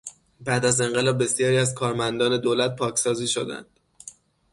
[0.39, 3.65] بعد از انقلاب بسیاری از کارمندان دولت پاکسازی شدند.